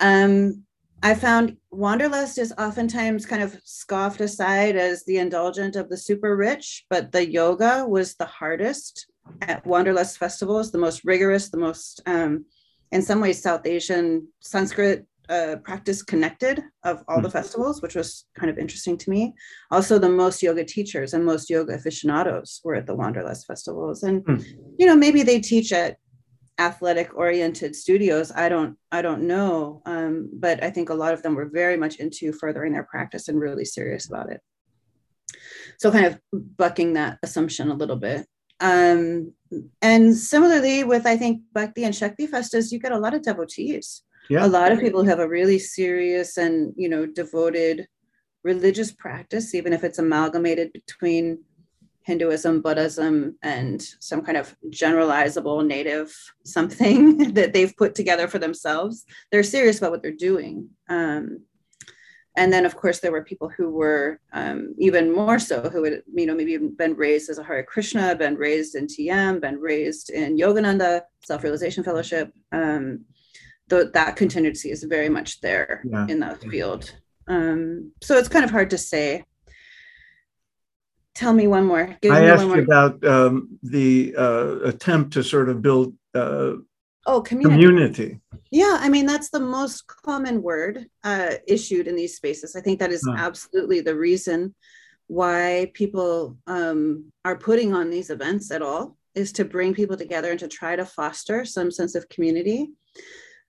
[0.00, 0.62] Um,
[1.02, 6.36] I found Wanderlust is oftentimes kind of scoffed aside as the indulgent of the super
[6.36, 9.06] rich, but the yoga was the hardest
[9.42, 12.44] at Wanderlust festivals, the most rigorous, the most, um,
[12.90, 17.32] in some ways, South Asian Sanskrit uh, practice connected of all the hmm.
[17.32, 19.34] festivals, which was kind of interesting to me.
[19.70, 24.02] Also, the most yoga teachers and most yoga aficionados were at the Wanderlust festivals.
[24.02, 24.44] And, mm.
[24.78, 25.98] you know, maybe they teach at
[26.58, 31.22] athletic oriented studios i don't i don't know um, but i think a lot of
[31.22, 34.40] them were very much into furthering their practice and really serious about it.
[35.78, 38.26] So kind of bucking that assumption a little bit.
[38.60, 39.32] Um,
[39.80, 44.02] and similarly with i think bhakti and shakti festas you get a lot of devotees.
[44.28, 44.44] Yeah.
[44.44, 47.86] a lot of people who have a really serious and you know devoted
[48.42, 51.38] religious practice even if it's amalgamated between
[52.08, 56.10] Hinduism, Buddhism, and some kind of generalizable native
[56.42, 59.04] something that they've put together for themselves.
[59.30, 60.70] They're serious about what they're doing.
[60.88, 61.42] Um,
[62.34, 66.02] and then, of course, there were people who were um, even more so, who had,
[66.14, 70.08] you know, maybe been raised as a Hare Krishna, been raised in TM, been raised
[70.08, 72.32] in Yogananda, Self Realization Fellowship.
[72.52, 73.04] Um,
[73.68, 76.06] th- that contingency is very much there yeah.
[76.08, 76.90] in that field.
[77.26, 79.24] Um, so it's kind of hard to say
[81.18, 81.96] tell me one more.
[82.00, 86.52] Give I asked you about um, the uh, attempt to sort of build uh,
[87.06, 87.56] oh community.
[87.56, 88.20] community.
[88.52, 92.54] Yeah, I mean that's the most common word uh, issued in these spaces.
[92.54, 93.16] I think that is huh.
[93.18, 94.54] absolutely the reason
[95.08, 100.30] why people um, are putting on these events at all is to bring people together
[100.30, 102.70] and to try to foster some sense of community.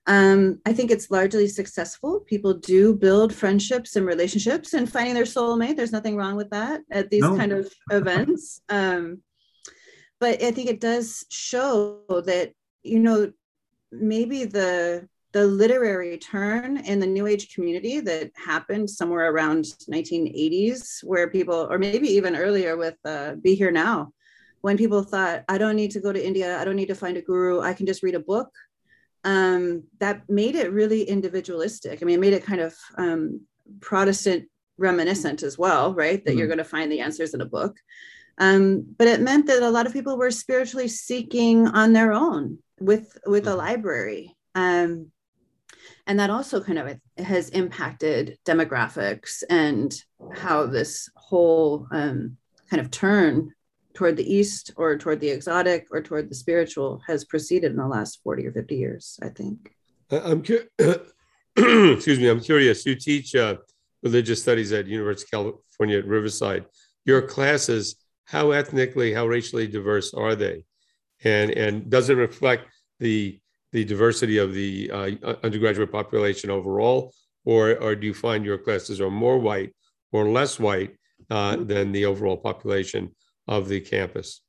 [0.06, 2.20] Um, I think it's largely successful.
[2.20, 5.76] People do build friendships and relationships and finding their soulmate.
[5.76, 7.36] There's nothing wrong with that at these no.
[7.36, 8.60] kind of events.
[8.68, 9.22] Um,
[10.18, 13.32] but I think it does show that, you know,
[13.92, 21.04] maybe the the literary turn in the new age community that happened somewhere around 1980s
[21.04, 24.12] where people or maybe even earlier with uh, be here now
[24.62, 27.16] when people thought i don't need to go to india i don't need to find
[27.16, 28.50] a guru i can just read a book
[29.24, 33.40] um, that made it really individualistic i mean it made it kind of um,
[33.80, 36.38] protestant reminiscent as well right that mm-hmm.
[36.38, 37.76] you're going to find the answers in a book
[38.38, 42.58] um, but it meant that a lot of people were spiritually seeking on their own
[42.80, 43.58] with with a mm-hmm.
[43.58, 45.10] library um,
[46.06, 50.02] and that also kind of has impacted demographics and
[50.34, 52.36] how this whole um,
[52.68, 53.52] kind of turn
[53.94, 57.86] toward the east or toward the exotic or toward the spiritual has proceeded in the
[57.86, 59.72] last 40 or 50 years i think.
[60.10, 60.68] I'm cu-
[61.56, 62.86] excuse me i'm curious.
[62.86, 63.56] You teach uh,
[64.02, 66.66] religious studies at university of california at riverside.
[67.04, 70.64] Your classes how ethnically how racially diverse are they?
[71.24, 72.68] And and does it reflect
[73.00, 73.40] the
[73.72, 77.12] the diversity of the uh, undergraduate population overall,
[77.44, 79.72] or, or do you find your classes are more white
[80.10, 80.96] or less white
[81.30, 83.14] uh, than the overall population
[83.46, 84.42] of the campus?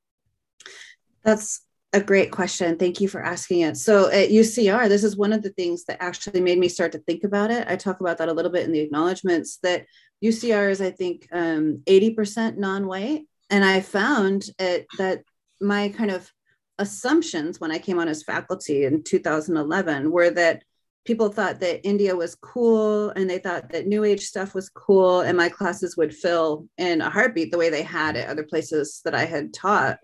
[1.24, 1.62] That's
[1.94, 2.78] a great question.
[2.78, 3.78] Thank you for asking it.
[3.78, 7.00] So at UCR, this is one of the things that actually made me start to
[7.00, 7.68] think about it.
[7.68, 9.86] I talk about that a little bit in the acknowledgments that
[10.24, 13.24] UCR is, I think, um, 80% non white.
[13.50, 15.24] And I found it, that
[15.60, 16.32] my kind of
[16.80, 20.64] assumptions when I came on as faculty in 2011 were that
[21.06, 25.22] people thought that India was cool and they thought that New Age stuff was cool,
[25.22, 29.02] and my classes would fill in a heartbeat the way they had at other places
[29.06, 29.98] that I had taught.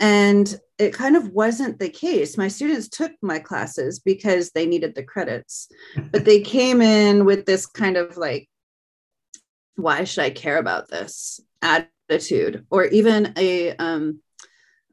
[0.00, 2.36] And it kind of wasn't the case.
[2.36, 5.68] My students took my classes because they needed the credits,
[6.10, 8.48] but they came in with this kind of like,
[9.76, 12.66] why should I care about this attitude?
[12.68, 14.20] Or even a, um,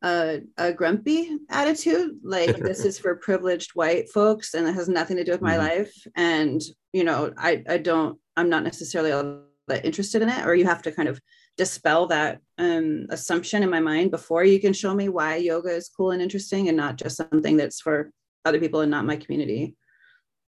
[0.04, 5.18] a, a grumpy attitude like this is for privileged white folks and it has nothing
[5.18, 5.80] to do with my mm-hmm.
[5.80, 6.62] life and
[6.94, 10.66] you know i i don't i'm not necessarily all that interested in it or you
[10.66, 11.20] have to kind of
[11.58, 15.90] dispel that um, assumption in my mind before you can show me why yoga is
[15.90, 18.12] cool and interesting and not just something that's for
[18.46, 19.76] other people and not my community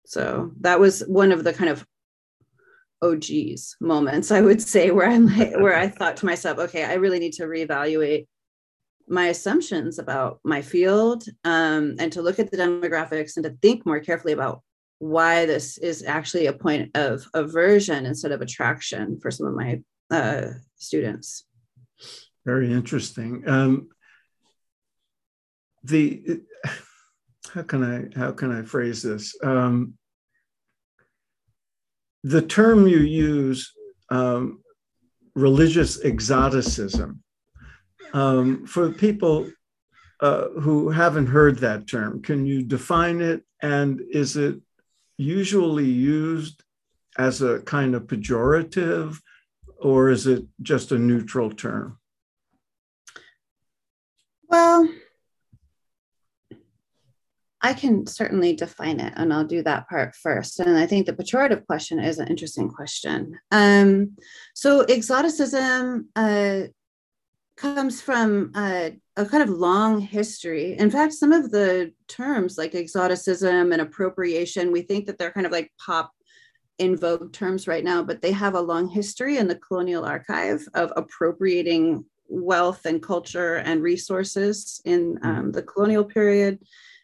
[0.06, 1.86] so that was one of the kind of
[3.02, 6.86] oh geez moments i would say where i'm like where i thought to myself okay
[6.86, 8.26] i really need to reevaluate
[9.12, 13.86] my assumptions about my field um, and to look at the demographics and to think
[13.86, 14.62] more carefully about
[15.00, 19.82] why this is actually a point of aversion instead of attraction for some of my
[20.12, 20.47] uh,
[20.78, 21.45] students.
[22.45, 23.43] Very interesting.
[23.47, 23.89] Um,
[25.84, 26.41] the
[27.54, 29.36] how can I how can I phrase this?
[29.43, 29.95] Um,
[32.24, 33.71] the term you use,
[34.10, 34.62] um,
[35.36, 37.24] religious exoticism,
[38.13, 39.50] um, for people
[40.19, 43.43] uh, who haven't heard that term, can you define it?
[43.62, 44.60] And is it
[45.17, 46.63] usually used
[47.17, 49.17] as a kind of pejorative,
[49.78, 51.97] or is it just a neutral term?
[54.47, 54.88] Well,
[57.62, 60.60] I can certainly define it, and I'll do that part first.
[60.60, 63.39] And I think the pejorative question is an interesting question.
[63.52, 64.17] Um,
[64.56, 66.63] so, exoticism uh,
[67.62, 70.76] comes from a, a, kind of long history.
[70.80, 75.45] In fact, some of the terms like exoticism and appropriation, we think that they're kind
[75.45, 76.12] of like pop
[76.80, 80.67] in vogue terms right now, but they have a long history in the colonial archive
[80.74, 85.28] of appropriating wealth and culture and resources in mm-hmm.
[85.28, 86.58] um, the colonial period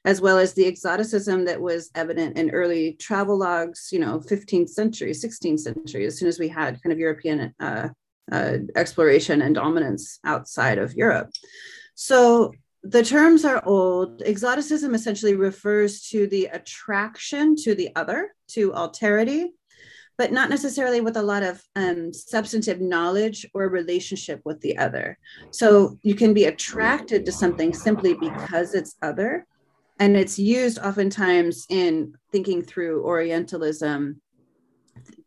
[0.05, 4.69] as well as the exoticism that was evident in early travel logs, you know, 15th
[4.69, 7.89] century, 16th century, as soon as we had kind of European uh,
[8.31, 11.31] uh, exploration and dominance outside of Europe.
[11.95, 14.21] So the terms are old.
[14.21, 19.47] Exoticism essentially refers to the attraction to the other, to alterity,
[20.17, 25.17] but not necessarily with a lot of um, substantive knowledge or relationship with the other.
[25.51, 29.45] So you can be attracted to something simply because it's other.
[29.99, 34.21] And it's used oftentimes in thinking through Orientalism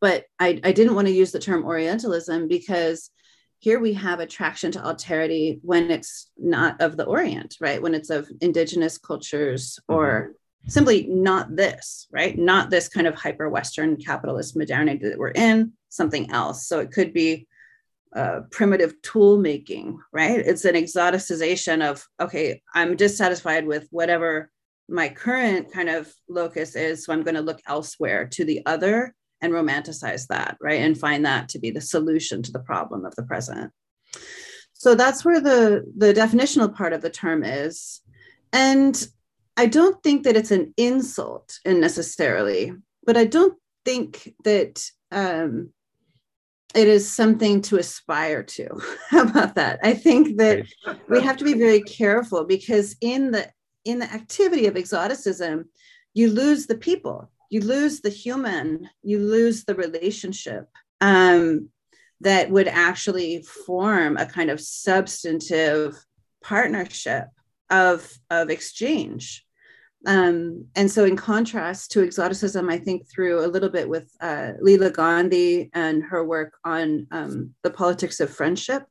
[0.01, 3.11] but I, I didn't want to use the term Orientalism because
[3.59, 7.81] here we have attraction to alterity when it's not of the Orient, right?
[7.81, 10.71] When it's of indigenous cultures or mm-hmm.
[10.71, 12.37] simply not this, right?
[12.39, 16.67] Not this kind of hyper Western capitalist modernity that we're in, something else.
[16.67, 17.47] So it could be
[18.17, 20.41] uh, primitive tool making, right?
[20.41, 24.51] It's an exoticization of, okay, I'm dissatisfied with whatever
[24.89, 27.05] my current kind of locus is.
[27.05, 30.81] So I'm going to look elsewhere to the other and romanticize that, right?
[30.81, 33.73] And find that to be the solution to the problem of the present.
[34.73, 38.01] So that's where the, the definitional part of the term is.
[38.53, 39.07] And
[39.57, 42.73] I don't think that it's an insult and necessarily,
[43.05, 44.83] but I don't think that
[45.13, 45.71] um,
[46.75, 48.69] it is something to aspire to.
[49.11, 49.81] How about that?
[49.83, 50.67] I think that
[51.09, 53.51] we have to be very careful because in the
[53.85, 55.65] in the activity of exoticism,
[56.13, 60.69] you lose the people, you lose the human, you lose the relationship
[61.01, 61.69] um,
[62.21, 65.97] that would actually form a kind of substantive
[66.43, 67.27] partnership
[67.69, 69.45] of of exchange.
[70.07, 74.53] Um, and so in contrast to exoticism i think through a little bit with uh,
[74.65, 78.85] leela gandhi and her work on um, the politics of friendship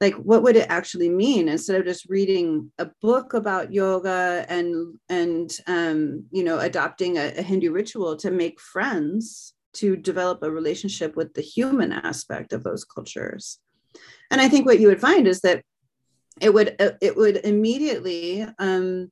[0.00, 1.48] like what would it actually mean?
[1.48, 7.32] Instead of just reading a book about yoga and and um, you know adopting a,
[7.36, 12.64] a hindu ritual to make friends to develop a relationship with the human aspect of
[12.64, 13.58] those cultures.
[14.30, 15.62] And i think what you would find is that
[16.40, 19.10] it would uh, it would immediately um,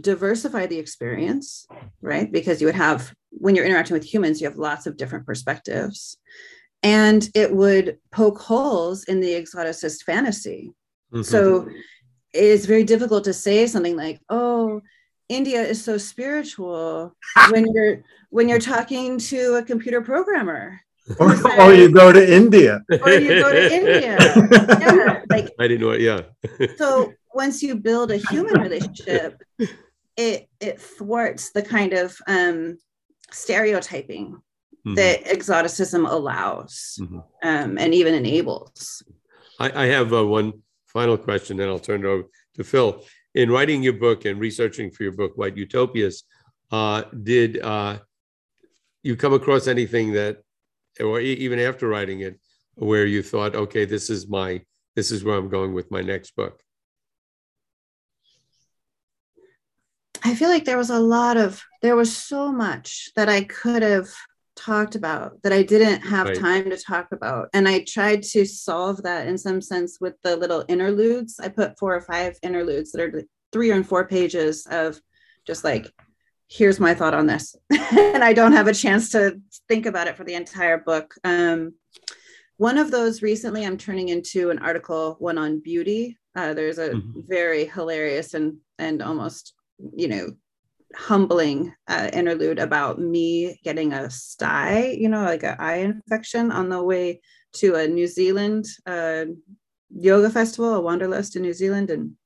[0.00, 1.66] diversify the experience
[2.00, 2.30] right?
[2.30, 6.16] Because you would have when you're interacting with humans you have lots of different perspectives
[6.82, 10.72] and it would poke holes in the exoticist fantasy
[11.12, 11.22] mm-hmm.
[11.22, 11.68] so
[12.32, 14.80] it's very difficult to say something like oh
[15.28, 17.14] india is so spiritual
[17.50, 20.80] when you're when you're talking to a computer programmer
[21.18, 22.80] or, or you go to India.
[22.90, 24.16] Or you go to India.
[24.80, 26.00] Yeah, like I didn't know it.
[26.00, 26.22] Yeah.
[26.76, 29.42] so once you build a human relationship,
[30.16, 32.78] it it thwarts the kind of um,
[33.30, 34.40] stereotyping
[34.86, 34.94] mm-hmm.
[34.94, 37.18] that exoticism allows mm-hmm.
[37.42, 39.02] um, and even enables.
[39.58, 40.52] I, I have uh, one
[40.86, 42.24] final question, and I'll turn it over
[42.56, 43.04] to Phil.
[43.34, 46.24] In writing your book and researching for your book, White Utopias,
[46.70, 47.98] uh, did uh,
[49.02, 50.42] you come across anything that
[51.00, 52.38] or even after writing it,
[52.74, 54.62] where you thought, okay, this is my,
[54.94, 56.62] this is where I'm going with my next book?
[60.24, 63.82] I feel like there was a lot of, there was so much that I could
[63.82, 64.08] have
[64.56, 66.38] talked about that I didn't have right.
[66.38, 67.48] time to talk about.
[67.54, 71.40] And I tried to solve that in some sense with the little interludes.
[71.40, 73.22] I put four or five interludes that are
[73.52, 75.00] three and four pages of
[75.46, 75.90] just like
[76.48, 77.56] here's my thought on this
[77.92, 81.72] and i don't have a chance to think about it for the entire book um,
[82.56, 86.90] one of those recently i'm turning into an article one on beauty uh, there's a
[86.90, 87.20] mm-hmm.
[87.26, 89.54] very hilarious and and almost
[89.94, 90.28] you know
[90.96, 96.68] humbling uh, interlude about me getting a sty you know like an eye infection on
[96.68, 97.20] the way
[97.52, 99.24] to a new zealand uh,
[99.94, 101.90] yoga festival a wanderlust in new zealand.
[101.90, 102.16] And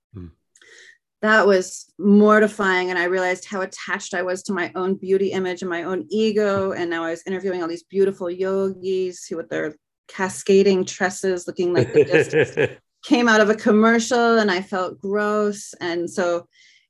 [1.23, 2.91] that was mortifying.
[2.91, 6.07] And i realized how attached i was to my own beauty image and my own
[6.11, 6.73] ego.
[6.73, 9.75] And now i was interviewing all these beautiful yogis who with their
[10.09, 12.59] cascading tresses looking like they just
[13.05, 14.39] came out of a commercial.
[14.39, 15.75] And i felt gross.
[15.81, 16.47] And so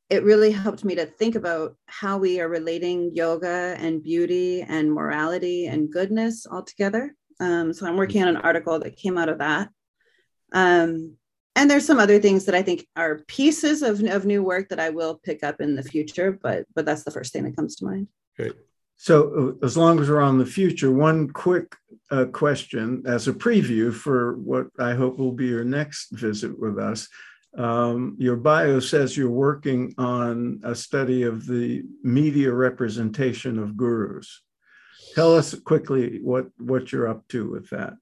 [0.08, 4.92] it really helped me to think about how we are relating yoga and beauty and
[4.92, 9.28] morality and goodness all together um, so i'm working on an article that came out
[9.28, 9.68] of that
[10.52, 11.16] um,
[11.56, 14.78] and there's some other things that I think are pieces of, of new work that
[14.78, 17.76] I will pick up in the future, but but that's the first thing that comes
[17.76, 18.08] to mind.
[18.36, 18.52] Great.
[18.96, 21.74] So, uh, as long as we're on the future, one quick
[22.10, 26.78] uh, question as a preview for what I hope will be your next visit with
[26.78, 27.08] us.
[27.56, 34.42] Um, your bio says you're working on a study of the media representation of gurus.
[35.14, 37.94] Tell us quickly what, what you're up to with that.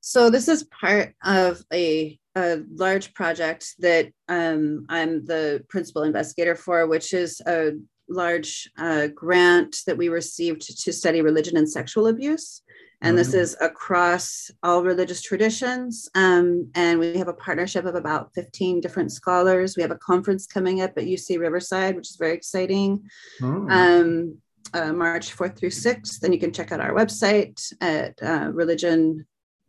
[0.00, 6.56] So this is part of a, a large project that um, I'm the principal investigator
[6.56, 7.74] for, which is a
[8.08, 12.62] large uh, grant that we received to study religion and sexual abuse.
[13.02, 16.08] And this is across all religious traditions.
[16.14, 19.76] Um, and we have a partnership of about 15 different scholars.
[19.76, 23.02] We have a conference coming up at UC Riverside, which is very exciting.
[23.42, 23.66] Oh.
[23.68, 24.38] Um,
[24.72, 26.20] uh, March 4th through 6th.
[26.20, 29.26] Then you can check out our website at uh, religion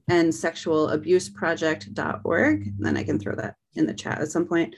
[0.07, 2.67] and sexual abuse project.org.
[2.67, 4.75] And then I can throw that in the chat at some point.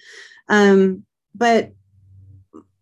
[0.47, 1.03] Um,
[1.35, 1.73] but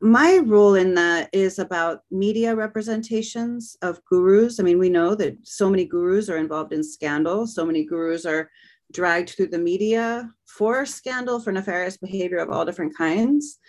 [0.03, 4.59] my role in that is about media representations of gurus.
[4.59, 8.25] I mean, we know that so many gurus are involved in scandal, so many gurus
[8.25, 8.51] are
[8.91, 13.59] dragged through the media for scandal, for nefarious behavior of all different kinds.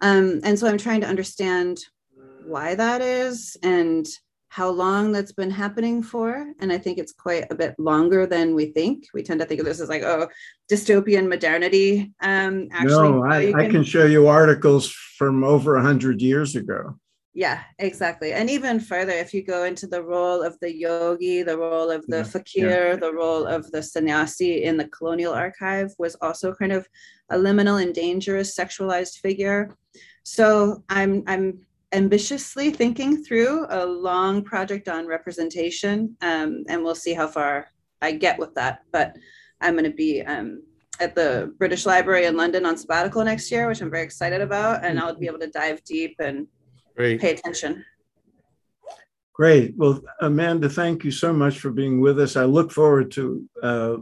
[0.00, 1.80] Um, and so I'm trying to understand
[2.46, 4.06] why that is and
[4.50, 6.52] how long that's been happening for.
[6.58, 9.06] And I think it's quite a bit longer than we think.
[9.14, 10.28] We tend to think of this as like, oh,
[10.70, 12.12] dystopian modernity.
[12.20, 13.60] Um, actually, no, I, can...
[13.60, 16.98] I can show you articles from over 100 years ago.
[17.32, 18.32] yeah, exactly.
[18.32, 22.04] And even further, if you go into the role of the yogi, the role of
[22.08, 22.96] the yeah, fakir, yeah.
[22.96, 26.88] the role of the sannyasi in the colonial archive was also kind of
[27.30, 29.76] a liminal and dangerous sexualized figure.
[30.24, 31.60] So I'm I'm
[31.92, 37.68] ambitiously thinking through a long project on representation, um, and we'll see how far
[38.00, 38.80] I get with that.
[38.92, 39.16] But
[39.60, 40.62] I'm going to be um,
[41.00, 44.84] at the British Library in London on sabbatical next year, which I'm very excited about,
[44.84, 46.46] and I'll be able to dive deep and
[46.96, 47.20] Great.
[47.20, 47.84] pay attention.
[49.34, 49.74] Great.
[49.76, 52.36] Well, Amanda, thank you so much for being with us.
[52.36, 53.96] I look forward to uh,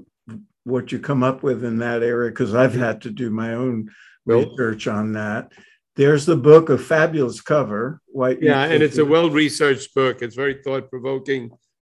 [0.64, 3.88] what you come up with in that area because I've had to do my own
[4.26, 5.52] research on that.
[5.98, 8.00] There's the book, a fabulous cover.
[8.06, 10.22] White yeah, and it's a well-researched book.
[10.22, 11.50] It's very thought-provoking,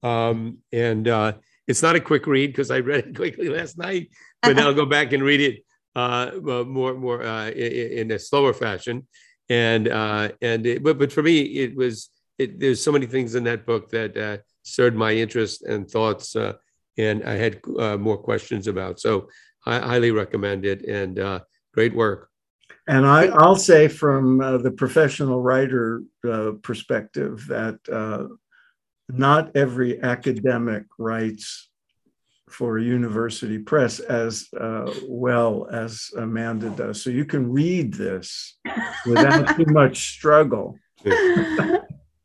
[0.03, 1.35] um, and uh,
[1.69, 4.09] it's not a quick read because I read it quickly last night,
[4.41, 9.07] but I'll go back and read it uh, more more uh, in, a slower fashion.
[9.51, 13.35] And uh, and it, but but for me, it was it, there's so many things
[13.35, 16.55] in that book that uh, stirred my interest and thoughts, uh,
[16.97, 18.99] and I had uh, more questions about.
[18.99, 19.29] So
[19.67, 21.43] I highly recommend it, and
[21.75, 22.30] great work.
[22.89, 28.35] And I, will say from uh, the professional writer uh, perspective that uh,
[29.09, 31.69] not every academic writes
[32.49, 37.03] for a university press as uh, well as Amanda does.
[37.03, 38.59] So you can read this
[39.07, 40.79] without too much struggle.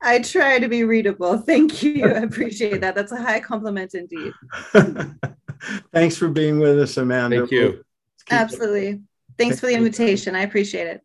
[0.01, 1.37] I try to be readable.
[1.39, 2.05] Thank you.
[2.05, 2.95] I appreciate that.
[2.95, 4.33] That's a high compliment indeed.
[5.93, 7.39] Thanks for being with us, Amanda.
[7.39, 7.83] Thank you.
[8.29, 9.01] Absolutely.
[9.37, 10.35] Thanks for the invitation.
[10.35, 11.01] I appreciate it.